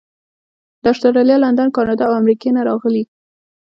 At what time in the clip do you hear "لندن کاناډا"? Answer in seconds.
1.43-2.05